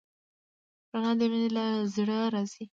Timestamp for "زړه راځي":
1.95-2.63